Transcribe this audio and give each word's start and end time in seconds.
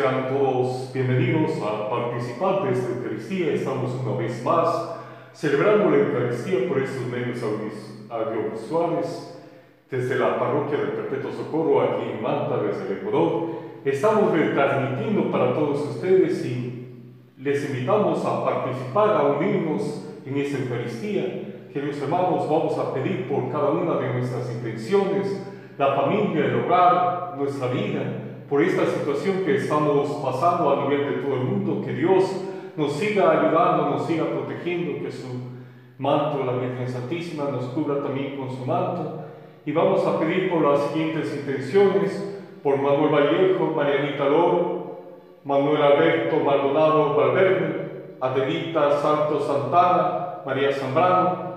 sean 0.00 0.28
todos 0.28 0.90
bienvenidos 0.94 1.60
a 1.60 1.90
participar 1.90 2.62
de 2.64 2.72
esta 2.72 2.88
Eucaristía. 2.88 3.52
Estamos 3.52 3.90
una 4.02 4.16
vez 4.16 4.42
más 4.42 4.96
celebrando 5.34 5.90
la 5.90 5.98
Eucaristía 5.98 6.66
por 6.66 6.80
estos 6.80 7.06
medios 7.06 7.38
audiovisuales 8.08 9.38
desde 9.90 10.18
la 10.18 10.38
parroquia 10.38 10.78
del 10.78 10.92
Perpetuo 10.92 11.30
Socorro 11.32 11.82
aquí 11.82 12.12
en 12.12 12.22
Manta, 12.22 12.62
desde 12.62 12.86
el 12.86 12.98
Ecuador. 12.98 13.50
Estamos 13.84 14.32
retransmitiendo 14.32 15.30
para 15.30 15.52
todos 15.52 15.80
ustedes 15.82 16.46
y 16.46 17.12
les 17.36 17.68
invitamos 17.68 18.24
a 18.24 18.42
participar, 18.42 19.10
a 19.10 19.24
unirnos 19.24 20.08
en 20.24 20.34
esta 20.38 20.62
Eucaristía. 20.62 21.68
Queridos 21.74 22.00
hermanos, 22.00 22.48
vamos 22.48 22.78
a 22.78 22.94
pedir 22.94 23.28
por 23.28 23.52
cada 23.52 23.68
una 23.68 23.96
de 23.96 24.14
nuestras 24.14 24.50
intenciones, 24.50 25.46
la 25.76 25.94
familia, 25.94 26.46
el 26.46 26.64
hogar, 26.64 27.34
nuestra 27.36 27.68
vida, 27.68 28.29
por 28.50 28.60
esta 28.60 28.84
situación 28.84 29.44
que 29.44 29.54
estamos 29.54 30.10
pasando 30.24 30.70
a 30.70 30.88
nivel 30.88 31.08
de 31.08 31.22
todo 31.22 31.34
el 31.34 31.44
mundo, 31.44 31.86
que 31.86 31.92
Dios 31.92 32.24
nos 32.76 32.94
siga 32.94 33.30
ayudando, 33.30 33.90
nos 33.90 34.06
siga 34.06 34.24
protegiendo, 34.24 35.00
que 35.04 35.12
su 35.12 35.28
manto, 35.98 36.44
la 36.44 36.54
Virgen 36.54 36.88
Santísima, 36.88 37.44
nos 37.44 37.66
cubra 37.66 38.02
también 38.02 38.36
con 38.36 38.50
su 38.50 38.66
manto. 38.66 39.20
Y 39.64 39.70
vamos 39.70 40.04
a 40.04 40.18
pedir 40.18 40.50
por 40.50 40.62
las 40.62 40.80
siguientes 40.90 41.32
intenciones, 41.32 42.40
por 42.60 42.76
Manuel 42.76 43.14
Vallejo, 43.14 43.72
Marianita 43.76 44.24
Loro, 44.24 44.98
Manuel 45.44 45.82
Alberto 45.82 46.40
Maldonado 46.40 47.14
Valverde, 47.14 48.16
Adelita 48.20 49.00
Santos 49.00 49.46
Santana, 49.46 50.40
María 50.44 50.72
Zambrano, 50.72 51.50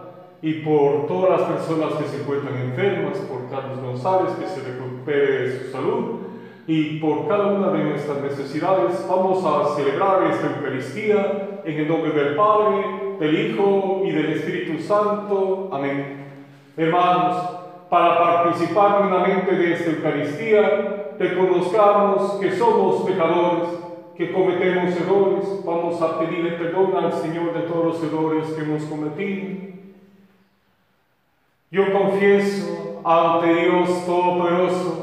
y 0.44 0.54
por 0.62 1.08
todas 1.08 1.40
las 1.40 1.50
personas 1.50 1.94
que 1.94 2.04
se 2.04 2.22
encuentran 2.22 2.56
enfermas, 2.56 3.18
por 3.18 3.50
Carlos 3.50 3.80
González, 3.80 4.34
que 4.40 4.46
se 4.46 4.62
recupere 4.62 5.38
de 5.40 5.60
su 5.60 5.72
salud, 5.72 6.23
y 6.68 7.00
por 7.00 7.28
cada 7.28 7.48
una 7.48 7.72
de 7.72 7.84
nuestras 7.84 8.22
necesidades 8.22 9.06
vamos 9.10 9.44
a 9.46 9.76
celebrar 9.76 10.24
esta 10.32 10.48
Eucaristía 10.48 11.62
en 11.66 11.80
el 11.80 11.88
nombre 11.88 12.12
del 12.12 12.36
Padre, 12.36 12.86
del 13.20 13.52
Hijo 13.52 14.02
y 14.06 14.12
del 14.12 14.34
Espíritu 14.34 14.82
Santo. 14.82 15.70
Amén. 15.72 16.26
Hermanos, 16.78 17.38
para 17.90 18.18
participar 18.20 19.02
plenamente 19.02 19.56
de 19.56 19.74
esta 19.74 19.92
Eucaristía, 19.92 21.16
reconozcamos 21.20 22.40
que 22.40 22.52
somos 22.52 23.04
pecadores, 23.04 23.70
que 24.16 24.32
cometemos 24.32 24.96
errores, 24.96 25.62
vamos 25.66 26.02
a 26.02 26.20
pedirle 26.20 26.52
perdón 26.52 26.94
al 26.96 27.14
Señor 27.14 27.54
de 27.54 27.62
todos 27.62 27.86
los 27.86 28.04
errores 28.04 28.48
que 28.54 28.62
hemos 28.62 28.84
cometido 28.84 29.74
yo 31.74 31.92
confieso 31.92 33.02
ante 33.04 33.52
Dios 33.52 34.06
Todopoderoso 34.06 35.03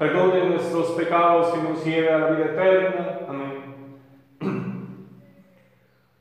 perdone 0.00 0.48
nuestros 0.48 0.92
pecados 0.92 1.54
y 1.54 1.68
nos 1.68 1.84
lleve 1.84 2.08
a 2.08 2.18
la 2.18 2.30
vida 2.30 2.44
eterna. 2.46 3.20
Amén. 3.28 3.98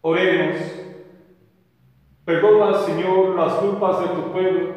Oremos. 0.02 0.58
Perdona, 2.26 2.78
Señor, 2.80 3.38
las 3.38 3.54
culpas 3.54 4.02
de 4.02 4.08
tu 4.08 4.34
pueblo 4.34 4.70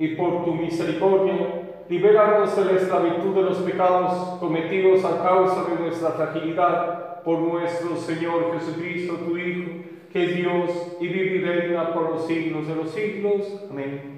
y 0.00 0.08
por 0.16 0.44
tu 0.44 0.54
misericordia, 0.54 1.84
libéranos 1.88 2.56
de 2.56 2.64
la 2.64 2.72
esclavitud 2.72 3.32
de 3.32 3.42
los 3.42 3.58
pecados 3.58 4.40
cometidos 4.40 5.04
a 5.04 5.22
causa 5.22 5.64
de 5.70 5.80
nuestra 5.80 6.10
fragilidad 6.10 7.22
por 7.22 7.38
nuestro 7.38 7.94
Señor 7.94 8.58
Jesucristo, 8.58 9.14
tu 9.24 9.38
Hijo, 9.38 9.70
que 10.12 10.24
es 10.24 10.36
Dios 10.36 10.96
y 11.00 11.06
vive 11.06 11.36
y 11.36 11.40
reina 11.42 11.94
por 11.94 12.10
los 12.10 12.26
siglos 12.26 12.66
de 12.66 12.74
los 12.74 12.90
siglos. 12.90 13.66
Amén. 13.70 14.17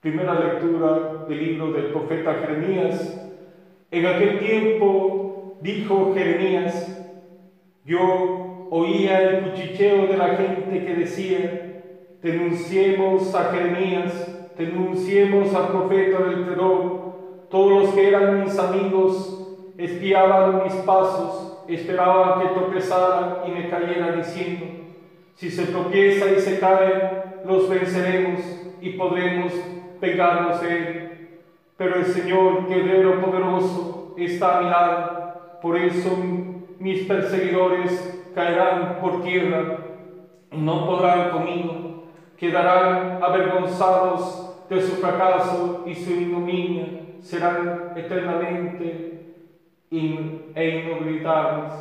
Primera 0.00 0.38
lectura 0.38 1.24
del 1.28 1.38
libro 1.38 1.72
del 1.72 1.86
profeta 1.86 2.34
Jeremías. 2.34 3.20
En 3.90 4.06
aquel 4.06 4.38
tiempo 4.38 5.58
dijo 5.60 6.14
Jeremías, 6.14 7.04
yo 7.84 8.68
oía 8.70 9.18
el 9.22 9.40
cuchicheo 9.42 10.06
de 10.06 10.16
la 10.16 10.36
gente 10.36 10.84
que 10.84 10.94
decía, 10.94 11.82
denunciemos 12.22 13.34
a 13.34 13.46
Jeremías, 13.46 14.52
denunciemos 14.56 15.52
al 15.52 15.66
profeta 15.70 16.22
del 16.26 16.44
terror. 16.44 17.48
Todos 17.50 17.82
los 17.82 17.94
que 17.96 18.06
eran 18.06 18.44
mis 18.44 18.56
amigos 18.56 19.74
espiaban 19.76 20.62
mis 20.62 20.74
pasos, 20.74 21.64
esperaban 21.66 22.40
que 22.40 22.54
tropezara 22.54 23.42
y 23.48 23.50
me 23.50 23.68
cayera 23.68 24.12
diciendo, 24.12 24.64
si 25.34 25.50
se 25.50 25.66
tropieza 25.66 26.30
y 26.30 26.38
se 26.38 26.60
cae, 26.60 27.40
los 27.44 27.68
venceremos 27.68 28.40
y 28.80 28.90
podremos 28.90 29.52
pegarnos 30.00 30.62
Él. 30.62 31.38
Pero 31.76 31.96
el 31.96 32.06
Señor, 32.06 32.68
guerrero 32.68 33.20
poderoso, 33.20 34.14
está 34.16 34.58
a 34.58 34.62
mi 34.62 34.70
lado. 34.70 35.58
Por 35.62 35.76
eso 35.76 36.16
mis 36.78 37.02
perseguidores 37.04 38.30
caerán 38.34 38.98
por 39.00 39.22
tierra 39.22 39.78
y 40.50 40.58
no 40.58 40.86
podrán 40.86 41.30
conmigo. 41.30 42.04
Quedarán 42.36 43.22
avergonzados 43.22 44.56
de 44.68 44.80
su 44.80 44.96
fracaso 44.96 45.84
y 45.86 45.94
su 45.94 46.12
ignominia. 46.12 46.86
Serán 47.20 47.92
eternamente 47.96 49.08
e 49.90 49.96
inhabilitables. 50.56 51.72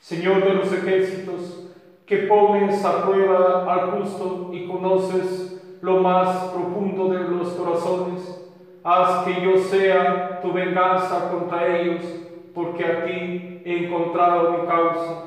Señor 0.00 0.42
de 0.42 0.54
los 0.54 0.72
ejércitos, 0.72 1.68
que 2.06 2.16
pones 2.18 2.84
a 2.84 3.04
prueba 3.04 3.72
al 3.72 3.90
justo 3.92 4.50
y 4.52 4.66
conoces 4.66 5.49
lo 5.80 5.98
más 5.98 6.36
profundo 6.48 7.08
de 7.08 7.20
los 7.20 7.48
corazones. 7.50 8.36
Haz 8.82 9.24
que 9.24 9.40
yo 9.42 9.58
sea 9.58 10.40
tu 10.40 10.52
venganza 10.52 11.30
contra 11.30 11.76
ellos, 11.76 12.02
porque 12.54 12.84
a 12.84 13.04
ti 13.04 13.62
he 13.64 13.86
encontrado 13.86 14.52
mi 14.52 14.66
causa. 14.66 15.24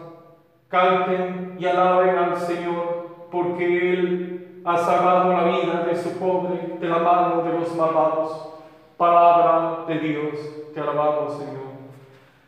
Canten 0.68 1.56
y 1.60 1.66
alaben 1.66 2.18
al 2.18 2.38
Señor, 2.38 3.28
porque 3.32 3.94
Él 3.94 4.62
ha 4.66 4.78
salvado 4.78 5.32
la 5.34 5.44
vida 5.44 5.86
de 5.86 5.96
su 5.96 6.18
pobre 6.18 6.78
de 6.80 6.88
la 6.88 7.00
mano 7.00 7.44
de 7.44 7.60
los 7.60 7.76
malvados. 7.76 8.50
Palabra 8.98 9.86
de 9.88 10.00
Dios, 10.00 10.34
te 10.74 10.80
alabamos, 10.80 11.38
Señor. 11.38 11.74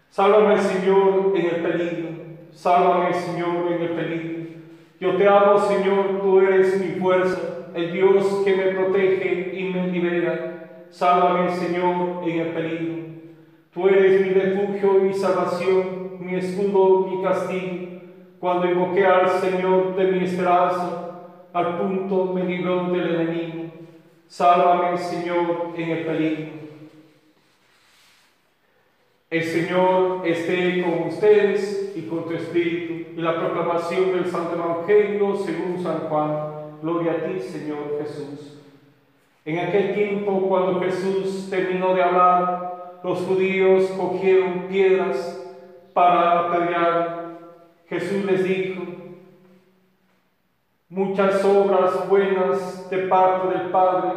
Sálvame, 0.09 0.57
Señor, 0.57 1.33
en 1.35 1.45
el 1.45 1.61
peligro. 1.61 2.09
Sálvame, 2.51 3.13
Señor, 3.13 3.71
en 3.71 3.81
el 3.81 3.89
peligro. 3.89 4.45
Yo 4.99 5.17
te 5.17 5.27
amo, 5.27 5.59
Señor, 5.59 6.21
tú 6.21 6.39
eres 6.39 6.79
mi 6.79 6.99
fuerza 6.99 7.54
el 7.75 7.91
Dios 7.91 8.41
que 8.45 8.55
me 8.55 8.63
protege 8.67 9.51
y 9.53 9.63
me 9.65 9.87
libera. 9.87 10.87
Sálvame, 10.89 11.53
Señor, 11.53 12.23
en 12.25 12.39
el 12.39 12.47
peligro. 12.53 12.95
Tú 13.73 13.89
eres 13.89 14.21
mi 14.21 14.29
refugio 14.29 15.05
y 15.05 15.13
salvación, 15.13 16.17
mi 16.21 16.35
escudo 16.35 17.11
y 17.13 17.21
castigo. 17.21 18.01
Cuando 18.39 18.71
invoqué 18.71 19.05
al 19.05 19.29
Señor 19.29 19.95
de 19.97 20.11
mi 20.11 20.23
esperanza, 20.23 21.11
al 21.51 21.77
punto 21.77 22.31
me 22.33 22.45
libró 22.45 22.85
del 22.85 23.15
enemigo. 23.15 23.65
Sálvame, 24.27 24.97
Señor, 24.97 25.73
en 25.75 25.89
el 25.89 26.05
peligro. 26.05 26.45
El 29.29 29.43
Señor 29.43 30.21
esté 30.25 30.81
con 30.81 31.09
ustedes 31.09 31.93
y 31.93 32.03
con 32.03 32.23
tu 32.23 32.33
espíritu. 32.33 33.19
Y 33.19 33.21
la 33.21 33.35
proclamación 33.35 34.13
del 34.13 34.27
Santo 34.27 34.55
Evangelio 34.55 35.35
según 35.35 35.83
San 35.83 36.07
Juan. 36.07 36.54
Gloria 36.85 37.13
a 37.13 37.15
ti, 37.15 37.39
Señor 37.39 37.97
Jesús. 37.99 38.61
En 39.43 39.57
aquel 39.57 39.95
tiempo, 39.95 40.39
cuando 40.47 40.79
Jesús 40.81 41.47
terminó 41.49 41.95
de 41.95 42.03
hablar, 42.03 42.99
los 43.03 43.21
judíos 43.21 43.85
cogieron 43.97 44.67
piedras 44.69 45.43
para 45.95 46.41
apedrear. 46.41 47.39
Jesús 47.87 48.23
les 48.25 48.43
dijo, 48.43 48.83
muchas 50.87 51.43
obras 51.43 52.07
buenas 52.07 52.87
de 52.91 52.99
parte 52.99 53.57
del 53.57 53.71
Padre, 53.71 54.11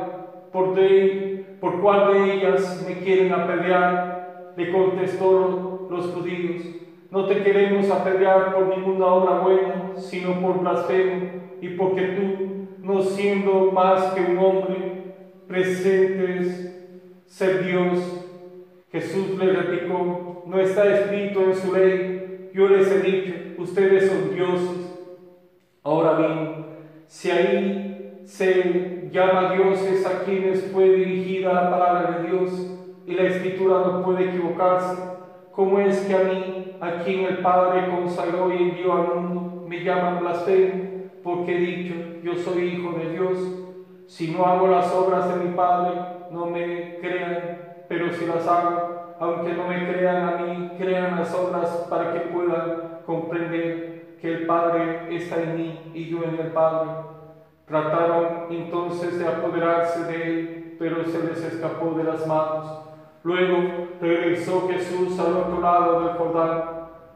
por, 0.52 0.74
de, 0.74 1.56
por 1.62 1.80
cuál 1.80 2.12
de 2.12 2.34
ellas 2.34 2.84
me 2.86 2.98
quieren 2.98 3.32
apedrear, 3.32 4.52
le 4.58 4.70
contestó 4.70 5.88
los 5.88 6.08
judíos. 6.08 6.66
No 7.10 7.24
te 7.24 7.42
queremos 7.42 7.90
apedrear 7.90 8.54
por 8.54 8.76
ninguna 8.76 9.06
obra 9.06 9.38
buena, 9.38 9.92
sino 9.96 10.38
por 10.42 10.60
blasfemo 10.60 11.38
y 11.62 11.70
porque 11.70 12.02
tú 12.02 12.57
no 12.82 13.02
siendo 13.02 13.72
más 13.72 14.12
que 14.12 14.20
un 14.20 14.38
hombre, 14.38 14.98
presentes 15.46 16.68
ser 17.26 17.64
Dios. 17.64 17.98
Jesús 18.90 19.38
le 19.38 19.52
replicó, 19.52 20.44
no 20.46 20.60
está 20.60 20.86
escrito 20.92 21.42
en 21.42 21.54
su 21.54 21.74
ley, 21.74 22.50
yo 22.54 22.68
les 22.68 22.90
he 22.90 23.00
dicho, 23.00 23.34
ustedes 23.58 24.10
son 24.10 24.34
dioses. 24.34 24.96
Ahora 25.82 26.18
bien, 26.18 26.66
si 27.06 27.30
ahí 27.30 28.22
se 28.24 29.08
llama 29.10 29.54
dioses 29.54 30.06
a 30.06 30.24
quienes 30.24 30.70
fue 30.72 30.90
dirigida 30.90 31.52
la 31.52 31.70
palabra 31.70 32.18
de 32.18 32.28
Dios 32.28 32.76
y 33.06 33.14
la 33.14 33.24
escritura 33.24 33.80
no 33.80 34.02
puede 34.02 34.28
equivocarse, 34.28 34.96
¿cómo 35.52 35.80
es 35.80 35.98
que 36.00 36.14
a 36.14 36.24
mí, 36.24 36.76
a 36.80 37.02
quien 37.02 37.24
el 37.24 37.38
Padre 37.38 37.90
consagró 37.90 38.52
y 38.52 38.62
envió 38.70 38.92
al 38.92 39.14
mundo, 39.14 39.64
me 39.66 39.82
llaman 39.82 40.20
blasfemo? 40.20 40.87
Porque 41.28 41.54
he 41.54 41.60
dicho, 41.60 41.94
yo 42.22 42.34
soy 42.36 42.68
hijo 42.68 42.92
de 42.92 43.10
Dios. 43.10 43.38
Si 44.06 44.32
no 44.32 44.46
hago 44.46 44.68
las 44.68 44.90
obras 44.94 45.28
de 45.28 45.44
mi 45.44 45.54
Padre, 45.54 46.00
no 46.30 46.46
me 46.46 46.96
crean, 47.02 47.84
pero 47.86 48.10
si 48.14 48.24
las 48.24 48.48
hago, 48.48 49.14
aunque 49.20 49.52
no 49.52 49.68
me 49.68 49.92
crean 49.92 50.26
a 50.26 50.36
mí, 50.38 50.70
crean 50.78 51.16
las 51.16 51.34
obras 51.34 51.86
para 51.90 52.14
que 52.14 52.20
puedan 52.20 53.00
comprender 53.04 54.16
que 54.18 54.32
el 54.32 54.46
Padre 54.46 55.14
está 55.14 55.42
en 55.42 55.56
mí 55.58 55.90
y 55.92 56.08
yo 56.08 56.24
en 56.24 56.40
el 56.40 56.50
Padre. 56.50 56.92
Trataron 57.66 58.46
entonces 58.48 59.18
de 59.18 59.28
apoderarse 59.28 60.04
de 60.10 60.22
él, 60.22 60.76
pero 60.78 61.04
se 61.04 61.22
les 61.24 61.44
escapó 61.44 61.90
de 61.90 62.04
las 62.04 62.26
manos. 62.26 62.84
Luego 63.22 63.88
regresó 64.00 64.66
Jesús 64.66 65.20
al 65.20 65.36
otro 65.36 65.60
lado 65.60 66.00
del 66.00 66.16
Jordán, 66.16 66.62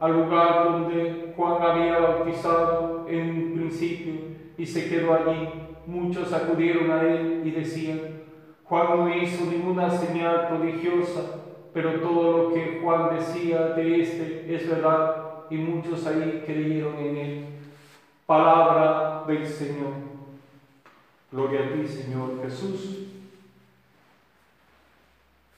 al 0.02 0.14
lugar 0.14 0.64
donde 0.64 1.32
Juan 1.36 1.62
había 1.62 2.00
bautizado 2.00 3.06
en 3.08 3.54
principio, 3.54 4.14
y 4.58 4.66
se 4.66 4.88
quedó 4.88 5.14
allí. 5.14 5.48
Muchos 5.86 6.32
acudieron 6.32 6.90
a 6.90 7.02
él 7.02 7.42
y 7.44 7.52
decían, 7.52 8.00
Juan 8.64 8.96
no 8.96 9.16
hizo 9.16 9.44
ninguna 9.44 9.88
señal 9.88 10.48
prodigiosa, 10.48 11.20
pero 11.72 12.00
todo 12.00 12.48
lo 12.48 12.52
que 12.52 12.80
Juan 12.82 13.14
decía 13.16 13.68
de 13.76 14.02
este 14.02 14.52
es 14.52 14.68
verdad, 14.68 15.44
y 15.50 15.56
muchos 15.58 16.04
ahí 16.04 16.42
creyeron 16.44 16.98
en 16.98 17.16
él. 17.16 17.44
Palabra 18.26 19.22
del 19.28 19.46
Señor. 19.46 19.92
Gloria 21.30 21.60
a 21.60 21.72
ti, 21.74 21.86
Señor 21.86 22.42
Jesús. 22.42 23.06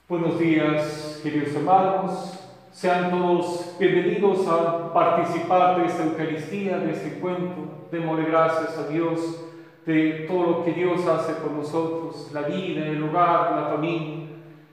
Buenos 0.07 0.37
días, 0.37 1.19
queridos 1.23 1.55
hermanos. 1.55 2.34
Sean 2.75 3.09
todos 3.09 3.77
bienvenidos 3.79 4.45
a 4.49 4.91
participar 4.91 5.79
de 5.79 5.85
esta 5.85 6.03
Eucaristía, 6.03 6.77
de 6.77 6.91
este 6.91 7.15
encuentro. 7.15 7.87
Démosle 7.89 8.25
gracias 8.25 8.77
a 8.77 8.89
Dios 8.89 9.45
de 9.85 10.25
todo 10.27 10.45
lo 10.45 10.65
que 10.65 10.73
Dios 10.73 11.07
hace 11.07 11.35
por 11.35 11.51
nosotros, 11.51 12.31
la 12.33 12.41
vida, 12.41 12.85
el 12.85 13.01
hogar, 13.01 13.55
la 13.55 13.69
familia. 13.69 14.27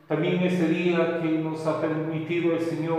También 0.09 0.43
este 0.43 0.67
día 0.67 1.21
que 1.23 1.29
nos 1.29 1.65
ha 1.65 1.81
permitido 1.81 2.55
el 2.55 2.61
Señor 2.61 2.99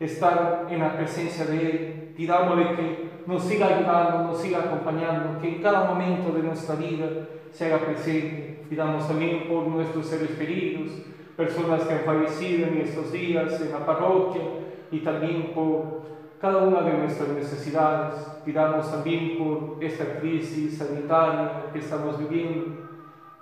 estar 0.00 0.68
en 0.70 0.78
la 0.78 0.96
presencia 0.96 1.44
de 1.44 1.60
Él. 1.60 2.14
Pidámosle 2.16 2.76
que 2.76 3.10
nos 3.26 3.44
siga 3.44 3.66
ayudando, 3.66 4.24
nos 4.24 4.40
siga 4.40 4.60
acompañando, 4.60 5.38
que 5.38 5.56
en 5.56 5.62
cada 5.62 5.84
momento 5.84 6.32
de 6.32 6.44
nuestra 6.44 6.76
vida 6.76 7.06
se 7.52 7.66
haga 7.66 7.84
presente. 7.84 8.64
Pidamos 8.70 9.06
también 9.06 9.48
por 9.50 9.66
nuestros 9.66 10.06
seres 10.06 10.30
queridos, 10.30 10.92
personas 11.40 11.84
que 11.84 11.94
han 11.94 12.00
fallecido 12.00 12.68
en 12.68 12.82
estos 12.82 13.12
días 13.12 13.58
en 13.62 13.72
la 13.72 13.86
parroquia 13.86 14.42
y 14.90 14.98
también 14.98 15.52
por 15.54 16.02
cada 16.38 16.64
una 16.64 16.82
de 16.82 16.98
nuestras 16.98 17.30
necesidades. 17.30 18.14
Pidamos 18.44 18.90
también 18.90 19.38
por 19.38 19.82
esta 19.82 20.20
crisis 20.20 20.76
sanitaria 20.76 21.64
que 21.72 21.78
estamos 21.78 22.18
viviendo, 22.18 22.88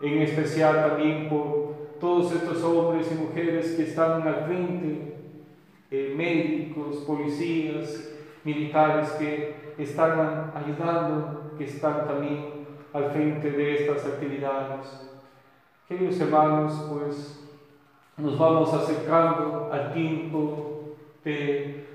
en 0.00 0.22
especial 0.22 0.90
también 0.90 1.28
por 1.28 1.74
todos 1.98 2.32
estos 2.32 2.62
hombres 2.62 3.10
y 3.10 3.16
mujeres 3.16 3.72
que 3.72 3.82
están 3.82 4.22
al 4.22 4.44
frente, 4.44 5.16
eh, 5.90 6.14
médicos, 6.16 6.98
policías, 6.98 8.12
militares 8.44 9.10
que 9.12 9.74
están 9.76 10.52
ayudando, 10.54 11.52
que 11.58 11.64
están 11.64 12.06
también 12.06 12.46
al 12.92 13.10
frente 13.10 13.50
de 13.50 13.74
estas 13.74 14.06
actividades. 14.06 15.10
Queridos 15.88 16.20
hermanos, 16.20 16.86
pues 16.92 17.47
nos 18.18 18.36
vamos 18.36 18.74
acercando 18.74 19.70
al 19.72 19.92
tiempo 19.92 20.96
de 21.24 21.86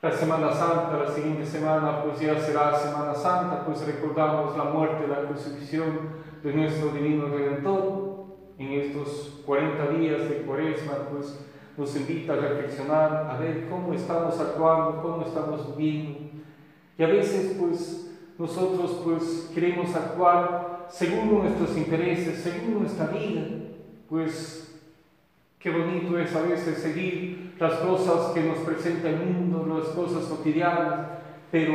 la 0.00 0.12
Semana 0.12 0.52
Santa, 0.52 1.02
la 1.04 1.10
siguiente 1.10 1.44
semana 1.44 2.02
pues 2.04 2.20
ya 2.20 2.38
será 2.38 2.78
Semana 2.78 3.14
Santa, 3.14 3.64
pues 3.66 3.84
recordamos 3.84 4.56
la 4.56 4.64
muerte, 4.64 5.08
la 5.08 5.28
crucifixión 5.28 6.10
de 6.42 6.52
nuestro 6.54 6.90
Divino 6.90 7.26
Redentor. 7.26 8.10
En 8.56 8.72
estos 8.72 9.40
40 9.46 9.88
días 9.88 10.28
de 10.28 10.42
Cuaresma, 10.42 10.92
pues 11.10 11.46
nos 11.76 11.96
invita 11.96 12.34
a 12.34 12.36
reflexionar, 12.36 13.26
a 13.30 13.38
ver 13.38 13.68
cómo 13.70 13.94
estamos 13.94 14.38
actuando, 14.38 15.00
cómo 15.02 15.22
estamos 15.22 15.76
viviendo. 15.76 16.18
Y 16.98 17.02
a 17.02 17.06
veces 17.06 17.56
pues 17.58 18.14
nosotros 18.38 19.00
pues 19.02 19.50
queremos 19.54 19.94
actuar 19.94 20.86
según 20.90 21.38
nuestros 21.38 21.76
intereses, 21.76 22.42
según 22.42 22.80
nuestra 22.80 23.06
vida, 23.06 23.42
pues 24.08 24.59
Qué 25.60 25.68
bonito 25.68 26.18
es 26.18 26.34
a 26.34 26.40
veces 26.40 26.78
seguir 26.78 27.54
las 27.58 27.74
cosas 27.74 28.32
que 28.32 28.42
nos 28.42 28.60
presenta 28.60 29.10
el 29.10 29.18
mundo, 29.18 29.78
las 29.78 29.88
cosas 29.88 30.24
cotidianas, 30.24 31.00
pero 31.52 31.74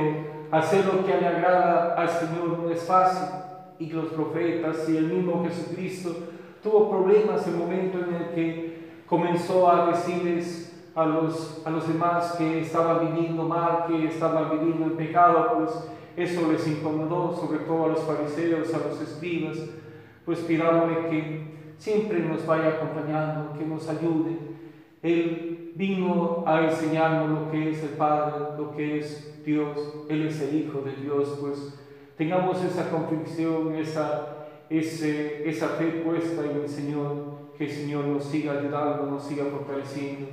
hacer 0.49 0.85
lo 0.85 1.05
que 1.05 1.15
le 1.15 1.27
agrada 1.27 1.93
al 1.93 2.09
Señor 2.09 2.57
no 2.63 2.71
es 2.71 2.81
fácil. 2.81 3.29
Y 3.77 3.91
los 3.91 4.07
profetas 4.07 4.89
y 4.89 4.97
el 4.97 5.05
mismo 5.05 5.45
Jesucristo 5.45 6.15
tuvo 6.63 6.89
problemas 6.89 7.45
en 7.45 7.53
el 7.53 7.59
momento 7.59 7.99
en 7.99 8.15
el 8.15 8.29
que 8.31 9.03
comenzó 9.05 9.69
a 9.69 9.91
decirles 9.91 10.89
a 10.95 11.05
los, 11.05 11.61
a 11.63 11.69
los 11.69 11.87
demás 11.87 12.31
que 12.39 12.61
estaban 12.61 13.13
viviendo 13.13 13.43
mal, 13.43 13.85
que 13.85 14.07
estaban 14.07 14.49
viviendo 14.49 14.85
en 14.85 14.97
pecado, 14.97 15.57
pues 15.57 15.87
eso 16.17 16.51
les 16.51 16.67
incomodó, 16.67 17.35
sobre 17.35 17.59
todo 17.59 17.85
a 17.85 17.89
los 17.89 17.99
fariseos, 17.99 18.73
a 18.73 18.79
los 18.79 18.99
escribas, 18.99 19.59
pues 20.25 20.39
pidámosle 20.39 21.07
que 21.11 21.54
siempre 21.77 22.19
nos 22.19 22.45
vaya 22.45 22.69
acompañando, 22.69 23.57
que 23.57 23.65
nos 23.65 23.87
ayude. 23.89 24.37
Él 25.01 25.73
vino 25.75 26.43
a 26.47 26.63
enseñarnos 26.63 27.29
lo 27.29 27.51
que 27.51 27.71
es 27.71 27.83
el 27.83 27.89
Padre, 27.89 28.57
lo 28.57 28.71
que 28.75 28.99
es 28.99 29.43
Dios, 29.45 30.05
Él 30.09 30.23
es 30.27 30.41
el 30.41 30.55
Hijo 30.55 30.81
de 30.81 30.93
Dios, 30.95 31.37
pues 31.39 31.77
tengamos 32.17 32.63
esa 32.63 32.89
convicción, 32.89 33.75
esa, 33.75 34.47
ese, 34.69 35.47
esa 35.47 35.69
fe 35.69 36.01
puesta 36.05 36.43
en 36.45 36.61
el 36.61 36.69
Señor, 36.69 37.35
que 37.57 37.65
el 37.65 37.71
Señor 37.71 38.05
nos 38.05 38.23
siga 38.25 38.53
ayudando, 38.53 39.05
nos 39.11 39.23
siga 39.23 39.45
fortaleciendo, 39.45 40.27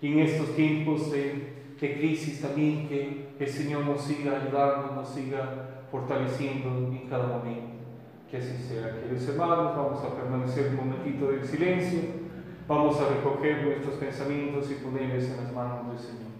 y 0.00 0.12
en 0.12 0.18
estos 0.20 0.54
tiempos 0.54 1.10
de, 1.10 1.54
de 1.80 1.94
crisis 1.98 2.40
también, 2.40 2.88
que 2.88 3.34
el 3.38 3.48
Señor 3.48 3.84
nos 3.84 4.02
siga 4.02 4.40
ayudando, 4.40 4.94
nos 4.94 5.08
siga 5.08 5.86
fortaleciendo 5.90 6.68
en 6.68 7.08
cada 7.08 7.26
momento. 7.26 7.73
Que 8.34 8.40
así 8.40 8.58
sea, 8.58 8.90
queridos 8.90 9.28
hermanos, 9.28 9.76
vamos 9.76 10.02
a 10.02 10.12
permanecer 10.12 10.70
un 10.70 10.88
momentito 10.88 11.30
de 11.30 11.46
silencio, 11.46 12.00
vamos 12.66 13.00
a 13.00 13.08
recoger 13.10 13.64
nuestros 13.64 13.94
pensamientos 13.94 14.68
y 14.72 14.74
ponerlos 14.74 15.22
en 15.22 15.36
las 15.36 15.52
manos 15.52 15.86
del 15.90 15.98
Señor. 16.00 16.32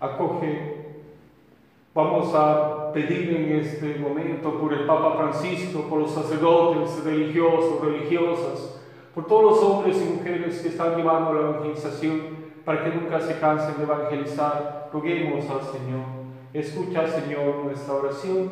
Acoge 0.00 0.79
Vamos 2.02 2.34
a 2.34 2.92
pedir 2.94 3.28
en 3.36 3.60
este 3.60 3.98
momento 3.98 4.58
por 4.58 4.72
el 4.72 4.86
Papa 4.86 5.16
Francisco, 5.18 5.82
por 5.82 5.98
los 5.98 6.10
sacerdotes 6.10 7.04
religiosos, 7.04 7.78
religiosas, 7.82 8.80
por 9.14 9.26
todos 9.26 9.42
los 9.50 9.62
hombres 9.62 10.00
y 10.00 10.16
mujeres 10.16 10.60
que 10.60 10.68
están 10.68 10.96
llevando 10.96 11.34
la 11.34 11.40
evangelización, 11.40 12.22
para 12.64 12.84
que 12.84 12.90
nunca 12.96 13.20
se 13.20 13.38
cansen 13.38 13.76
de 13.76 13.82
evangelizar. 13.82 14.88
Roguemos 14.90 15.44
al 15.50 15.60
Señor. 15.60 16.06
Escucha, 16.54 17.06
Señor, 17.06 17.64
nuestra 17.66 17.92
oración. 17.92 18.50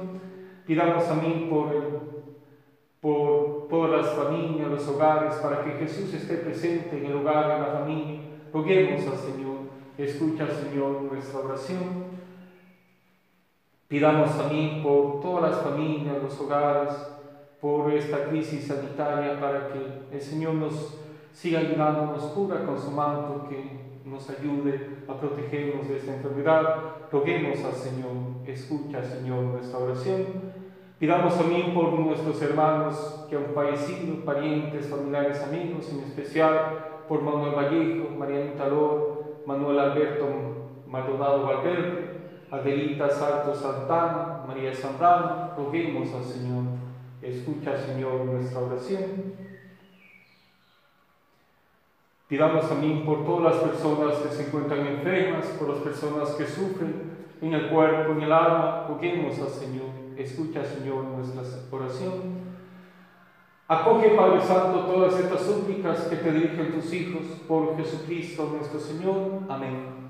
Pidamos 0.66 1.08
también 1.08 1.48
por, 1.48 1.68
por 3.00 3.66
todas 3.70 4.02
las 4.02 4.12
familias, 4.14 4.68
los 4.68 4.86
hogares, 4.88 5.36
para 5.36 5.64
que 5.64 5.70
Jesús 5.70 6.12
esté 6.12 6.34
presente 6.36 6.98
en 6.98 7.06
el 7.06 7.16
hogar, 7.16 7.50
en 7.52 7.62
la 7.62 7.78
familia. 7.78 8.20
Roguemos 8.52 9.06
al 9.06 9.16
Señor. 9.16 9.56
Escucha, 9.96 10.46
Señor, 10.48 11.00
nuestra 11.10 11.40
oración. 11.40 12.17
Pidamos 13.88 14.36
también 14.36 14.82
por 14.82 15.20
todas 15.20 15.50
las 15.50 15.62
familias, 15.62 16.22
los 16.22 16.38
hogares, 16.38 16.92
por 17.58 17.90
esta 17.90 18.24
crisis 18.24 18.66
sanitaria, 18.66 19.40
para 19.40 19.68
que 19.68 20.14
el 20.14 20.20
Señor 20.20 20.54
nos 20.54 20.98
siga 21.32 21.60
ayudando, 21.60 22.12
nos 22.12 22.24
cubra 22.24 22.66
con 22.66 22.78
su 22.78 22.90
manto, 22.90 23.46
que 23.48 23.88
nos 24.04 24.28
ayude 24.28 24.98
a 25.08 25.14
protegernos 25.18 25.88
de 25.88 25.96
esta 25.96 26.14
enfermedad. 26.14 26.76
Roguemos 27.10 27.64
al 27.64 27.72
Señor, 27.72 28.12
escucha, 28.46 29.02
Señor, 29.02 29.44
nuestra 29.44 29.78
oración. 29.78 30.26
Pidamos 30.98 31.38
también 31.38 31.72
por 31.72 31.92
nuestros 31.92 32.42
hermanos 32.42 33.26
que 33.30 33.36
han 33.36 33.54
fallecido, 33.54 34.24
parientes, 34.24 34.88
familiares, 34.88 35.42
amigos, 35.42 35.90
en 35.90 36.00
especial 36.00 37.04
por 37.08 37.22
Manuel 37.22 37.54
Vallejo, 37.54 38.10
Marianita 38.18 38.68
Lor, 38.68 39.42
Manuel 39.46 39.78
Alberto 39.78 40.26
Maldonado 40.86 41.42
Valverde, 41.44 42.07
Adelita 42.50 43.10
Salto 43.10 43.54
Santana, 43.54 44.44
María 44.46 44.74
Zambrano, 44.74 45.52
roguemos 45.56 46.12
al 46.14 46.24
Señor. 46.24 46.64
Escucha, 47.20 47.76
Señor, 47.76 48.24
nuestra 48.24 48.60
oración. 48.60 49.34
Pidamos 52.28 52.68
también 52.68 53.04
por 53.04 53.24
todas 53.24 53.54
las 53.54 53.62
personas 53.62 54.16
que 54.18 54.28
se 54.28 54.46
encuentran 54.46 54.86
enfermas, 54.86 55.46
por 55.58 55.70
las 55.70 55.78
personas 55.78 56.30
que 56.30 56.46
sufren 56.46 57.16
en 57.40 57.54
el 57.54 57.68
cuerpo, 57.68 58.12
en 58.12 58.22
el 58.22 58.32
alma, 58.32 58.86
roguemos 58.88 59.38
al 59.38 59.48
Señor. 59.48 59.86
Escucha, 60.16 60.64
Señor, 60.64 61.04
nuestra 61.04 61.42
oración. 61.70 62.48
Acoge, 63.66 64.10
Padre 64.10 64.40
Santo, 64.40 64.80
todas 64.80 65.18
estas 65.20 65.42
súplicas 65.42 66.00
que 66.04 66.16
te 66.16 66.32
dirigen 66.32 66.72
tus 66.72 66.92
hijos 66.92 67.22
por 67.46 67.76
Jesucristo 67.76 68.50
nuestro 68.56 68.80
Señor. 68.80 69.42
Amén. 69.48 70.07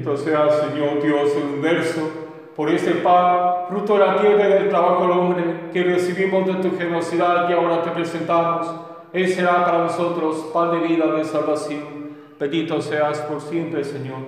Bendito 0.00 0.16
sea, 0.16 0.48
Señor 0.48 1.02
Dios 1.02 1.34
del 1.34 1.44
universo, 1.44 2.08
por 2.56 2.70
este 2.70 2.92
pan, 2.92 3.66
fruto 3.68 3.98
de 3.98 4.06
la 4.06 4.16
tierra 4.16 4.48
y 4.48 4.52
del 4.54 4.68
trabajo 4.70 5.02
del 5.02 5.10
hombre, 5.10 5.44
que 5.74 5.82
recibimos 5.82 6.46
de 6.46 6.54
tu 6.54 6.74
generosidad 6.78 7.50
y 7.50 7.52
ahora 7.52 7.82
te 7.82 7.90
presentamos. 7.90 8.66
Él 9.12 9.28
será 9.28 9.62
para 9.62 9.84
nosotros 9.84 10.48
pan 10.54 10.70
de 10.70 10.88
vida, 10.88 11.04
de 11.12 11.22
salvación. 11.22 12.16
Bendito 12.38 12.80
seas 12.80 13.18
por 13.20 13.42
siempre, 13.42 13.84
Señor. 13.84 14.20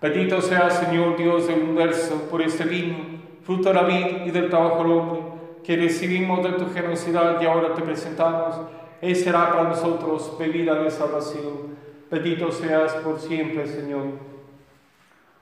Bendito 0.00 0.40
seas, 0.40 0.78
Señor 0.78 1.16
Dios 1.16 1.46
del 1.46 1.62
universo, 1.62 2.26
por 2.28 2.42
este 2.42 2.64
vino, 2.64 2.96
fruto 3.44 3.68
de 3.68 3.74
la 3.76 3.84
vida 3.84 4.26
y 4.26 4.32
del 4.32 4.50
trabajo 4.50 4.82
del 4.82 4.92
hombre, 4.92 5.20
que 5.62 5.76
recibimos 5.76 6.42
de 6.42 6.54
tu 6.54 6.72
generosidad 6.74 7.40
y 7.40 7.46
ahora 7.46 7.72
te 7.72 7.82
presentamos. 7.82 8.56
Él 9.00 9.14
será 9.14 9.48
para 9.48 9.62
nosotros 9.62 10.36
bebida 10.40 10.74
de 10.82 10.90
salvación. 10.90 11.76
Bendito 12.10 12.50
seas 12.50 12.94
por 12.94 13.20
siempre, 13.20 13.64
Señor. 13.68 14.31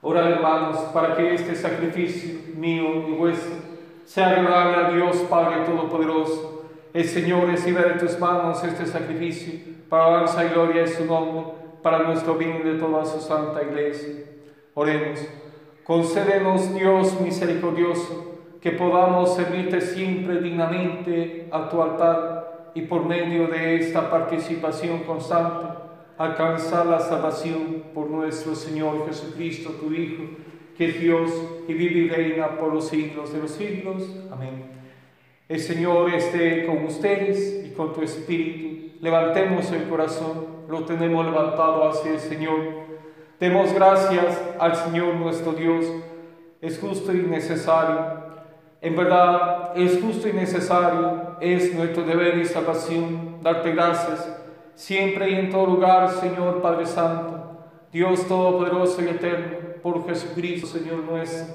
Ora, 0.03 0.27
hermanos, 0.27 0.77
para 0.93 1.15
que 1.15 1.35
este 1.35 1.55
sacrificio 1.55 2.39
mío 2.55 3.07
y 3.07 3.11
vuestro 3.11 3.53
sea 4.03 4.31
agradable 4.31 4.77
a 4.77 4.89
Dios 4.89 5.17
Padre 5.29 5.63
Todopoderoso. 5.63 6.63
El 6.91 7.05
Señor 7.05 7.45
reciba 7.45 7.83
de 7.83 7.99
tus 7.99 8.19
manos 8.19 8.63
este 8.63 8.87
sacrificio 8.87 9.59
para 9.89 10.07
alabanza 10.07 10.43
y 10.43 10.49
gloria 10.49 10.81
de 10.81 10.87
su 10.87 11.05
nombre, 11.05 11.53
para 11.83 11.99
nuestro 11.99 12.33
bien 12.33 12.61
y 12.61 12.67
de 12.67 12.79
toda 12.79 13.05
su 13.05 13.21
santa 13.21 13.61
iglesia. 13.61 14.25
Oremos. 14.73 15.19
Concédenos, 15.83 16.73
Dios 16.73 17.21
misericordioso, 17.21 18.39
que 18.59 18.71
podamos 18.71 19.35
servirte 19.35 19.81
siempre 19.81 20.41
dignamente 20.41 21.47
a 21.51 21.69
tu 21.69 21.79
altar 21.79 22.71
y 22.73 22.81
por 22.81 23.05
medio 23.05 23.47
de 23.47 23.75
esta 23.75 24.09
participación 24.09 25.03
constante 25.03 25.70
alcanzar 26.21 26.85
la 26.85 26.99
salvación 26.99 27.83
por 27.95 28.09
nuestro 28.09 28.53
Señor 28.53 29.07
Jesucristo, 29.07 29.71
tu 29.71 29.91
Hijo, 29.91 30.23
que 30.77 30.89
es 30.89 30.99
Dios 30.99 31.31
y 31.67 31.73
vive 31.73 31.99
y 31.99 32.09
reina 32.09 32.57
por 32.57 32.73
los 32.73 32.89
siglos 32.89 33.33
de 33.33 33.39
los 33.39 33.51
siglos. 33.51 34.03
Amén. 34.31 34.65
El 35.49 35.59
Señor 35.59 36.13
esté 36.13 36.65
con 36.67 36.85
ustedes 36.85 37.65
y 37.65 37.71
con 37.71 37.93
tu 37.93 38.03
espíritu. 38.03 38.97
Levantemos 39.01 39.71
el 39.71 39.89
corazón, 39.89 40.45
lo 40.69 40.85
tenemos 40.85 41.25
levantado 41.25 41.89
hacia 41.89 42.11
el 42.11 42.19
Señor. 42.19 42.59
Demos 43.39 43.73
gracias 43.73 44.39
al 44.59 44.75
Señor 44.75 45.15
nuestro 45.15 45.53
Dios. 45.53 45.85
Es 46.61 46.77
justo 46.79 47.11
y 47.11 47.17
necesario. 47.17 48.21
En 48.79 48.95
verdad, 48.95 49.71
es 49.75 49.99
justo 49.99 50.27
y 50.27 50.33
necesario, 50.33 51.37
es 51.41 51.73
nuestro 51.73 52.03
deber 52.03 52.37
y 52.37 52.45
salvación 52.45 53.39
darte 53.41 53.71
gracias 53.71 54.40
siempre 54.81 55.29
y 55.29 55.35
en 55.35 55.51
todo 55.51 55.67
lugar, 55.67 56.09
Señor 56.09 56.59
Padre 56.59 56.87
Santo, 56.87 57.37
Dios 57.91 58.27
Todopoderoso 58.27 59.03
y 59.03 59.09
Eterno, 59.09 59.57
por 59.83 60.07
Jesucristo, 60.07 60.65
Señor 60.65 61.03
nuestro, 61.03 61.53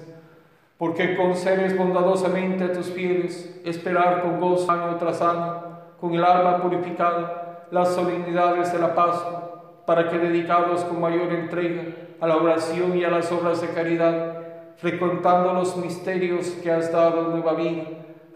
porque 0.79 1.17
concedes 1.17 1.77
bondadosamente 1.77 2.63
a 2.63 2.73
tus 2.73 2.87
fieles 2.87 3.61
esperar 3.65 4.23
con 4.23 4.39
gozo 4.39 4.71
año 4.71 4.97
tras 4.97 5.21
año, 5.23 5.61
con 6.01 6.15
el 6.15 6.25
alma 6.25 6.63
purificada, 6.63 7.67
las 7.73 7.97
solemnidades 7.97 8.73
de 8.73 8.79
la 8.79 8.95
Pascua, 8.95 9.83
para 9.85 10.09
que 10.09 10.19
dedicados 10.19 10.85
con 10.85 11.01
mayor 11.01 11.33
entrega 11.33 11.83
a 12.21 12.29
la 12.29 12.37
oración 12.37 12.97
y 12.97 13.03
a 13.03 13.11
las 13.11 13.33
obras 13.33 13.61
de 13.61 13.71
caridad, 13.71 14.37
frecuentando 14.77 15.53
los 15.53 15.77
misterios 15.77 16.51
que 16.63 16.71
has 16.71 16.93
dado 16.93 17.23
nueva 17.31 17.55
vida, 17.55 17.87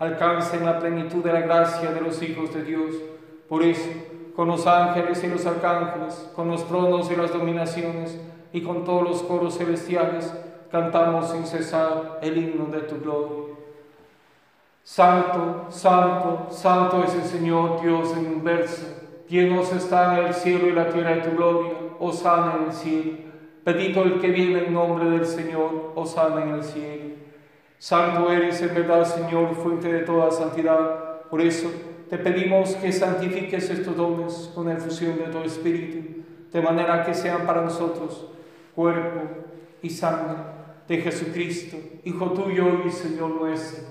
alcancen 0.01 0.67
la 0.67 0.81
plenitud 0.81 1.23
de 1.23 1.33
la 1.33 1.43
gracia 1.43 1.93
de 1.93 2.01
los 2.01 2.21
hijos 2.25 2.53
de 2.53 2.65
Dios. 2.65 2.97
Por 3.49 3.63
eso, 3.63 3.89
con 4.41 4.49
los 4.49 4.67
ángeles 4.67 5.23
y 5.23 5.27
los 5.27 5.45
arcángeles, 5.45 6.31
con 6.35 6.49
los 6.49 6.67
tronos 6.67 7.11
y 7.11 7.15
las 7.15 7.31
dominaciones, 7.31 8.19
y 8.55 8.63
con 8.63 8.87
todos 8.87 9.03
los 9.03 9.23
coros 9.23 9.59
celestiales, 9.59 10.33
cantamos 10.73 11.31
sin 11.31 11.45
cesar 11.45 12.21
el 12.23 12.39
himno 12.39 12.65
de 12.75 12.81
tu 12.81 12.99
gloria. 13.03 13.55
Santo, 14.83 15.67
santo, 15.69 16.47
santo 16.49 17.05
es 17.05 17.17
el 17.17 17.25
Señor 17.25 17.83
Dios 17.83 18.17
del 18.17 18.29
universo, 18.29 18.87
llenos 19.29 19.71
está 19.75 20.19
en 20.19 20.29
el 20.29 20.33
cielo 20.33 20.69
y 20.69 20.73
la 20.73 20.89
tierra 20.89 21.17
de 21.17 21.21
tu 21.21 21.37
gloria, 21.37 21.73
sana 22.11 22.55
en 22.61 22.65
el 22.69 22.73
cielo. 22.73 23.19
Bendito 23.63 24.05
el 24.05 24.23
que 24.23 24.29
viene 24.29 24.65
en 24.65 24.73
nombre 24.73 25.11
del 25.11 25.27
Señor, 25.27 25.93
sana 26.07 26.45
en 26.45 26.55
el 26.55 26.65
cielo. 26.65 27.15
Santo 27.77 28.33
eres 28.33 28.63
en 28.63 28.75
verdad, 28.75 29.05
Señor, 29.05 29.55
fuente 29.55 29.93
de 29.93 30.01
toda 30.01 30.31
santidad. 30.31 31.29
Por 31.29 31.43
eso, 31.43 31.71
te 32.11 32.19
pedimos 32.19 32.75
que 32.75 32.91
santifiques 32.93 33.71
estos 33.71 33.97
dones 33.97 34.51
con 34.53 34.67
la 34.67 34.75
efusión 34.75 35.17
de 35.17 35.27
tu 35.27 35.39
Espíritu, 35.39 36.25
de 36.53 36.61
manera 36.61 37.05
que 37.05 37.15
sean 37.15 37.47
para 37.47 37.63
nosotros 37.63 38.27
cuerpo 38.75 39.21
y 39.81 39.91
sangre 39.91 40.39
de 40.89 40.99
Jesucristo, 40.99 41.77
Hijo 42.03 42.33
tuyo 42.33 42.85
y 42.85 42.91
Señor 42.91 43.41
nuestro, 43.41 43.85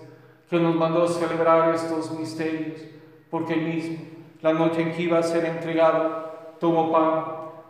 que 0.49 0.59
nos 0.59 0.75
mandó 0.75 1.07
celebrar 1.07 1.73
estos 1.73 2.11
misterios, 2.11 2.81
porque 3.29 3.53
él 3.53 3.61
mismo, 3.61 3.97
la 4.41 4.51
noche 4.51 4.81
en 4.81 4.91
que 4.91 5.03
iba 5.03 5.17
a 5.17 5.23
ser 5.23 5.45
entregado, 5.45 6.57
tomó 6.59 6.91
pan, 6.91 7.23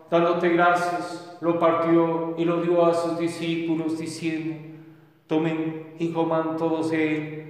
dándote 0.09 0.49
gracias, 0.49 1.37
lo 1.41 1.59
partió 1.59 2.33
y 2.39 2.45
lo 2.45 2.63
dio 2.63 2.87
a 2.87 2.95
sus 2.95 3.19
discípulos, 3.19 3.99
diciendo, 3.99 4.55
tomen 5.27 5.93
y 5.99 6.11
coman 6.11 6.57
todos 6.57 6.89
de 6.89 7.17
él 7.17 7.49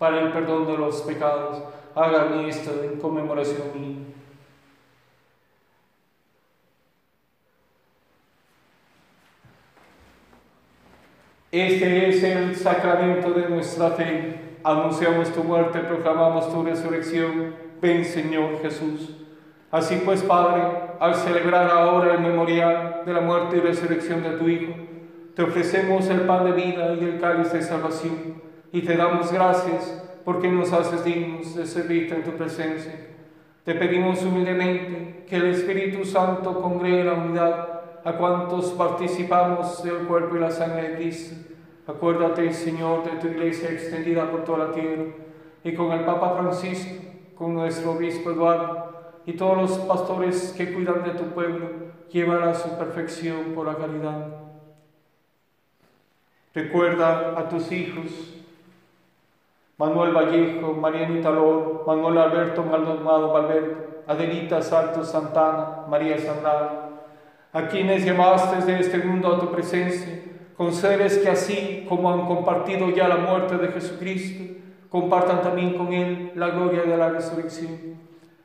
para 0.00 0.18
el 0.18 0.32
perdón 0.32 0.66
de 0.66 0.78
los 0.78 1.02
pecados. 1.02 1.62
Hagan 1.94 2.40
esto 2.46 2.82
en 2.82 2.98
conmemoración 2.98 3.68
mía. 3.74 3.96
Este 11.52 12.08
es 12.08 12.22
el 12.22 12.56
sacramento 12.56 13.30
de 13.32 13.50
nuestra 13.50 13.90
fe. 13.90 14.56
Anunciamos 14.64 15.34
tu 15.34 15.44
muerte, 15.44 15.80
proclamamos 15.80 16.50
tu 16.50 16.62
resurrección. 16.62 17.54
Ven, 17.82 18.02
Señor 18.02 18.62
Jesús. 18.62 19.16
Así 19.70 20.00
pues, 20.02 20.22
Padre, 20.22 20.62
al 20.98 21.14
celebrar 21.14 21.70
ahora 21.70 22.14
el 22.14 22.20
memorial 22.20 23.02
de 23.04 23.12
la 23.12 23.20
muerte 23.20 23.58
y 23.58 23.60
resurrección 23.60 24.22
de 24.22 24.30
tu 24.30 24.48
Hijo, 24.48 24.72
te 25.34 25.42
ofrecemos 25.42 26.08
el 26.08 26.22
pan 26.22 26.46
de 26.46 26.52
vida 26.52 26.94
y 26.94 27.04
el 27.04 27.20
cáliz 27.20 27.52
de 27.52 27.60
salvación 27.60 28.49
y 28.72 28.82
te 28.82 28.96
damos 28.96 29.32
gracias 29.32 30.02
porque 30.24 30.48
nos 30.48 30.72
haces 30.72 31.04
dignos 31.04 31.54
de 31.54 31.66
servirte 31.66 32.14
en 32.14 32.24
tu 32.24 32.32
presencia. 32.32 32.92
Te 33.64 33.74
pedimos 33.74 34.22
humildemente 34.22 35.24
que 35.28 35.36
el 35.36 35.46
Espíritu 35.46 36.04
Santo 36.04 36.60
congregue 36.60 37.04
la 37.04 37.14
unidad 37.14 37.80
a 38.04 38.12
cuantos 38.12 38.70
participamos 38.70 39.82
del 39.82 40.06
cuerpo 40.06 40.36
y 40.36 40.40
la 40.40 40.50
sangre 40.50 40.90
de 40.90 40.96
Cristo. 40.96 41.36
Acuérdate, 41.86 42.52
Señor, 42.52 43.04
de 43.04 43.18
tu 43.18 43.26
iglesia 43.26 43.70
extendida 43.70 44.30
por 44.30 44.44
toda 44.44 44.66
la 44.66 44.72
tierra 44.72 45.04
y 45.64 45.74
con 45.74 45.92
el 45.92 46.04
Papa 46.04 46.36
Francisco, 46.38 47.02
con 47.36 47.54
nuestro 47.54 47.92
obispo 47.92 48.30
Eduardo 48.30 48.90
y 49.26 49.32
todos 49.34 49.56
los 49.56 49.78
pastores 49.80 50.54
que 50.56 50.72
cuidan 50.72 51.02
de 51.02 51.10
tu 51.10 51.24
pueblo, 51.34 51.68
llévala 52.10 52.50
a 52.50 52.54
su 52.54 52.76
perfección 52.78 53.52
por 53.54 53.66
la 53.66 53.76
caridad. 53.76 54.28
Recuerda 56.54 57.38
a 57.38 57.48
tus 57.48 57.70
hijos, 57.70 58.39
Manuel 59.80 60.12
Vallejo, 60.12 60.74
Marianita 60.74 61.30
Loro, 61.30 61.84
Manuel 61.86 62.18
Alberto 62.18 62.62
Maldonado 62.62 63.32
Valverde, 63.32 64.02
Adelita 64.06 64.60
Salto 64.60 65.02
Santana, 65.02 65.86
María 65.88 66.18
Sandrada, 66.18 66.90
a 67.50 67.66
quienes 67.66 68.04
llamaste 68.04 68.62
de 68.66 68.78
este 68.78 68.98
mundo 68.98 69.34
a 69.34 69.40
tu 69.40 69.50
presencia, 69.50 70.22
concedes 70.54 71.16
que 71.16 71.30
así 71.30 71.86
como 71.88 72.12
han 72.12 72.26
compartido 72.26 72.90
ya 72.90 73.08
la 73.08 73.16
muerte 73.16 73.56
de 73.56 73.68
Jesucristo, 73.68 74.52
compartan 74.90 75.40
también 75.40 75.72
con 75.78 75.94
Él 75.94 76.32
la 76.34 76.50
gloria 76.50 76.82
de 76.82 76.98
la 76.98 77.08
resurrección. 77.08 77.70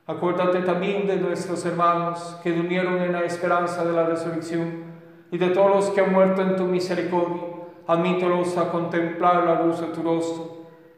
Acuérdate 0.07 0.61
también 0.61 1.05
de 1.05 1.17
nuestros 1.17 1.65
hermanos 1.65 2.39
que 2.43 2.53
durmieron 2.53 3.01
en 3.01 3.11
la 3.11 3.25
esperanza 3.25 3.83
de 3.83 3.91
la 3.91 4.05
resurrección 4.05 4.85
y 5.31 5.37
de 5.37 5.49
todos 5.49 5.69
los 5.69 5.89
que 5.89 5.99
han 5.99 6.13
muerto 6.13 6.41
en 6.41 6.55
tu 6.55 6.63
misericordia. 6.63 7.43
Admítelos 7.87 8.57
a 8.57 8.71
contemplar 8.71 9.43
la 9.43 9.61
luz 9.63 9.81
de 9.81 9.87
tu 9.87 10.01
rostro. 10.01 10.54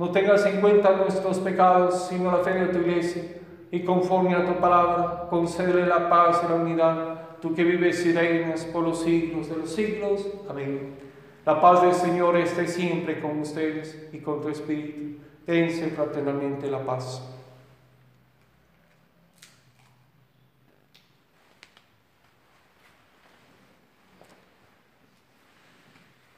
No 0.00 0.10
tengas 0.12 0.46
en 0.46 0.62
cuenta 0.62 0.96
nuestros 0.96 1.40
pecados, 1.40 2.06
sino 2.08 2.32
la 2.32 2.38
fe 2.38 2.54
de 2.54 2.68
tu 2.68 2.78
iglesia, 2.78 3.22
y 3.70 3.84
conforme 3.84 4.34
a 4.34 4.46
tu 4.46 4.58
palabra, 4.58 5.26
concédele 5.28 5.86
la 5.86 6.08
paz 6.08 6.40
y 6.42 6.48
la 6.48 6.54
unidad, 6.54 7.38
tú 7.42 7.54
que 7.54 7.62
vives 7.64 8.06
y 8.06 8.14
reinas 8.14 8.64
por 8.64 8.82
los 8.82 9.02
siglos 9.02 9.50
de 9.50 9.56
los 9.56 9.70
siglos. 9.70 10.26
Amén. 10.48 10.94
La 11.44 11.60
paz 11.60 11.82
del 11.82 11.92
Señor 11.92 12.34
esté 12.38 12.66
siempre 12.66 13.20
con 13.20 13.40
ustedes 13.40 14.08
y 14.10 14.20
con 14.20 14.40
tu 14.40 14.48
espíritu. 14.48 15.18
Dense 15.46 15.90
fraternalmente 15.90 16.70
la 16.70 16.82
paz. 16.82 17.22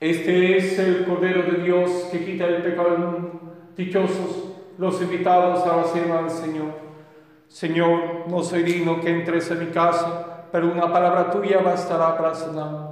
Este 0.01 0.57
es 0.57 0.77
el 0.81 1.05
Cordero 1.05 1.44
de 1.44 1.62
Dios 1.62 2.09
que 2.11 2.25
quita 2.25 2.48
el 2.48 2.61
pecado 2.61 2.90
del 2.90 2.98
mundo. 2.98 3.41
Dichosos 3.76 4.52
los 4.78 5.00
invitados 5.00 5.66
a 5.66 5.76
la 5.76 5.85
cena 5.85 6.22
del 6.22 6.30
Señor. 6.30 6.72
Señor, 7.48 8.28
no 8.28 8.42
soy 8.42 8.62
digno 8.62 9.00
que 9.00 9.11
entres 9.11 9.50
en 9.50 9.61
mi 9.61 9.66
casa, 9.66 10.46
pero 10.50 10.72
una 10.72 10.90
palabra 10.92 11.30
tuya 11.30 11.58
bastará 11.58 12.16
para 12.16 12.35
sanar. 12.35 12.91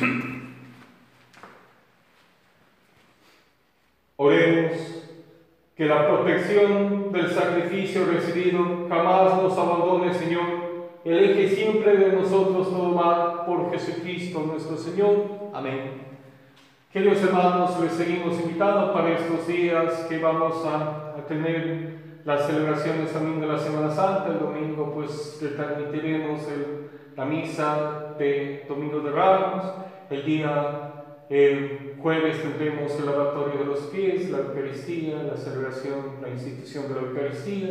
Oremos 4.16 4.72
que 5.76 5.86
la 5.86 6.08
protección 6.08 7.12
del 7.12 7.30
sacrificio 7.30 8.06
recibido 8.06 8.88
jamás 8.88 9.40
nos 9.42 9.56
abandone, 9.56 10.12
Señor. 10.14 10.70
Elige 11.04 11.48
siempre 11.48 11.96
de 11.96 12.12
nosotros 12.12 12.68
todo 12.68 12.90
mal 12.90 13.46
por 13.46 13.70
Jesucristo 13.70 14.44
nuestro 14.46 14.76
Señor. 14.76 15.50
Amén. 15.54 16.10
Queridos 16.92 17.22
hermanos, 17.22 17.80
les 17.80 17.92
seguimos 17.92 18.38
invitando 18.40 18.92
para 18.92 19.12
estos 19.12 19.46
días 19.46 20.06
que 20.08 20.18
vamos 20.18 20.66
a, 20.66 21.06
tener 21.28 22.00
las 22.24 22.46
celebraciones 22.46 23.12
también 23.12 23.40
de 23.40 23.46
la 23.46 23.58
Semana 23.58 23.90
Santa. 23.90 24.28
El 24.28 24.40
domingo 24.40 24.92
pues 24.92 25.40
transmitiremos 25.56 26.40
la 27.16 27.24
misa 27.24 28.14
de 28.18 28.64
Domingo 28.68 29.00
de 29.00 29.10
Ramos. 29.10 29.64
El 30.10 30.24
día 30.24 30.90
jueves 32.02 32.42
tendremos 32.42 32.98
el 32.98 33.06
lavatorio 33.06 33.60
de 33.60 33.64
los 33.66 33.80
pies, 33.86 34.30
la 34.30 34.38
Eucaristía, 34.38 35.22
la 35.22 35.36
celebración, 35.36 36.16
la 36.20 36.28
institución 36.28 36.88
de 36.88 36.94
la 36.94 37.06
Eucaristía. 37.06 37.68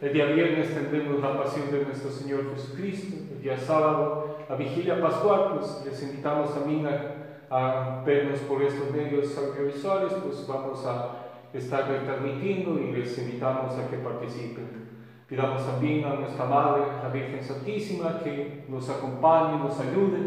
El 0.00 0.12
día 0.12 0.26
viernes 0.26 0.72
tendremos 0.72 1.20
la 1.20 1.36
pasión 1.36 1.70
de 1.70 1.84
nuestro 1.84 2.10
Señor 2.10 2.52
Jesucristo. 2.54 3.16
El 3.32 3.42
día 3.42 3.58
sábado, 3.58 4.38
la 4.48 4.56
vigilia 4.56 5.00
pascual, 5.00 5.58
pues 5.58 5.82
les 5.84 6.02
invitamos 6.02 6.54
también 6.54 6.86
a, 6.86 7.22
a 7.50 8.02
vernos 8.04 8.38
por 8.40 8.62
estos 8.62 8.90
medios 8.90 9.36
audiovisuales, 9.36 10.14
pues 10.24 10.46
vamos 10.46 10.84
a 10.86 11.22
estar 11.52 11.86
retransmitiendo 11.88 12.80
y 12.80 12.92
les 12.92 13.18
invitamos 13.18 13.76
a 13.76 13.90
que 13.90 13.98
participen. 13.98 14.91
Pidamos 15.32 15.64
también 15.64 16.04
a 16.04 16.12
nuestra 16.12 16.44
Madre, 16.44 16.82
la 17.02 17.08
Virgen 17.08 17.42
Santísima, 17.42 18.18
que 18.22 18.66
nos 18.68 18.90
acompañe, 18.90 19.58
nos 19.60 19.80
ayude 19.80 20.18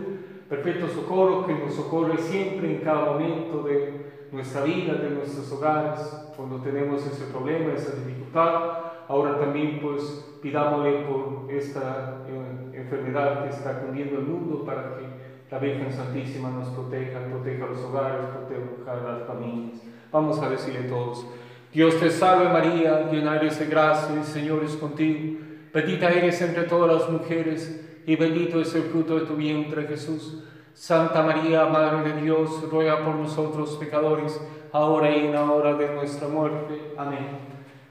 perfecto 0.50 0.88
socorro 0.88 1.46
que 1.46 1.54
nos 1.54 1.76
socorre 1.76 2.18
siempre 2.18 2.72
en 2.72 2.82
cada 2.82 3.06
momento 3.13 3.62
de 3.62 4.28
nuestra 4.32 4.63
vida, 4.63 4.96
de 4.96 5.12
nuestros 5.12 5.52
hogares, 5.52 6.00
cuando 6.36 6.58
tenemos 6.58 7.06
ese 7.06 7.26
problema, 7.26 7.74
esa 7.74 7.96
dificultad. 7.98 8.72
Ahora 9.08 9.38
también 9.38 9.80
pues 9.80 10.28
pidámosle 10.41 11.04
por 11.04 11.52
esta 11.52 12.24
eh, 12.28 12.72
enfermedad 12.74 13.44
que 13.44 13.52
está 13.52 13.82
cundiendo 13.82 14.18
el 14.18 14.26
mundo 14.26 14.65
para 14.65 14.98
que 14.98 15.06
la 15.52 15.60
Virgen 15.60 15.94
Santísima 15.94 16.50
nos 16.50 16.70
proteja, 16.70 17.20
proteja 17.30 17.68
los 17.68 17.84
hogares, 17.84 18.26
proteja 18.26 18.96
las 19.08 19.28
familias. 19.28 19.84
Vamos 20.12 20.41
a 20.41 20.50
decirle 20.50 20.89
todos. 20.89 21.28
Dios 21.76 22.00
te 22.00 22.10
salve 22.10 22.48
María, 22.48 23.12
llena 23.12 23.36
eres 23.36 23.60
de 23.60 23.66
gracia, 23.66 24.16
el 24.16 24.24
Señor 24.24 24.64
es 24.64 24.78
contigo. 24.78 25.40
Bendita 25.74 26.08
eres 26.08 26.42
entre 26.42 26.64
todas 26.64 26.90
las 26.90 27.10
mujeres 27.10 27.86
y 28.08 28.16
bendito 28.16 28.62
es 28.62 28.74
el 28.76 28.84
fruto 28.84 29.20
de 29.20 29.26
tu 29.26 29.36
vientre 29.36 29.84
Jesús. 29.84 30.42
Santa 30.74 31.22
María, 31.22 31.66
Madre 31.66 32.14
de 32.14 32.22
Dios, 32.22 32.64
ruega 32.72 33.04
por 33.04 33.16
nosotros 33.16 33.76
pecadores, 33.78 34.40
ahora 34.72 35.18
y 35.18 35.26
en 35.26 35.34
la 35.34 35.52
hora 35.52 35.74
de 35.74 35.94
nuestra 35.94 36.30
muerte. 36.30 36.94
Amén. 36.98 37.40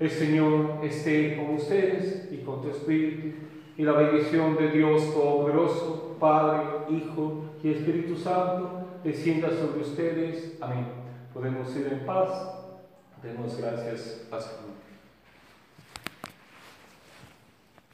El 0.00 0.10
Señor 0.10 0.78
esté 0.82 1.36
con 1.36 1.56
ustedes 1.56 2.32
y 2.32 2.38
con 2.38 2.62
tu 2.62 2.70
espíritu, 2.70 3.36
y 3.76 3.82
la 3.82 3.92
bendición 3.92 4.56
de 4.56 4.70
Dios 4.70 5.12
Todopoderoso, 5.12 6.16
Padre, 6.18 6.62
Hijo 6.88 7.50
y 7.62 7.72
Espíritu 7.72 8.16
Santo, 8.16 8.86
descienda 9.04 9.50
sobre 9.50 9.82
ustedes. 9.82 10.56
Amén. 10.62 10.86
Podemos 11.34 11.76
ir 11.76 11.88
en 11.92 12.06
paz. 12.06 12.63
Demos 13.24 13.56
gracias 13.56 14.20
a 14.30 14.38
Señor. 14.38 14.73